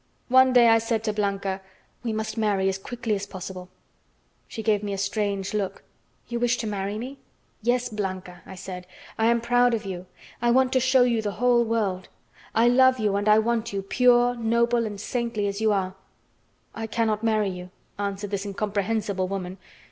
One 0.29 0.51
day 0.51 0.67
I 0.67 0.79
said 0.79 1.03
to 1.03 1.13
Blanca: 1.13 1.61
"We 2.01 2.11
must 2.11 2.35
marry, 2.35 2.67
as 2.67 2.79
quickly 2.79 3.13
as 3.13 3.27
possible." 3.27 3.69
She 4.47 4.63
gave 4.63 4.81
me 4.81 4.93
a 4.93 4.97
strange 4.97 5.53
look. 5.53 5.83
"You 6.27 6.39
wish 6.39 6.57
to 6.57 6.65
marry 6.65 6.97
me?" 6.97 7.19
"Yes, 7.61 7.87
Blanca," 7.87 8.41
I 8.47 8.55
said, 8.55 8.87
"I 9.19 9.27
am 9.27 9.41
proud 9.41 9.75
of 9.75 9.85
you. 9.85 10.07
I 10.41 10.49
want 10.49 10.73
to 10.73 10.79
show 10.79 11.03
you 11.03 11.17
to 11.17 11.29
the 11.29 11.35
whole 11.35 11.63
world. 11.63 12.09
I 12.55 12.67
love 12.67 12.97
you 12.99 13.15
and 13.15 13.29
I 13.29 13.37
want 13.37 13.73
you, 13.73 13.83
pure, 13.83 14.33
noble, 14.33 14.87
and 14.87 14.99
saintly 14.99 15.45
as 15.47 15.61
you 15.61 15.71
are." 15.71 15.93
"I 16.73 16.87
cannot 16.87 17.21
marry 17.23 17.49
you," 17.51 17.69
answered 17.99 18.31
this 18.31 18.43
incomprehensible 18.47 19.27
woman. 19.27 19.59